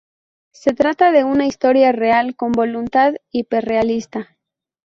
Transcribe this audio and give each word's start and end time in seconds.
Se 0.51 0.73
trata 0.73 1.11
de 1.11 1.23
una 1.23 1.45
historia 1.45 1.91
real 1.91 2.35
con 2.35 2.53
voluntad 2.53 3.13
hiperrealista. 3.29 4.35